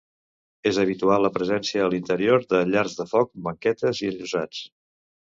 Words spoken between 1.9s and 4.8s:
l'interior de llars de foc, banquetes i enllosats.